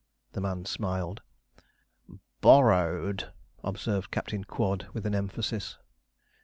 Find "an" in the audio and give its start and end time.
5.05-5.13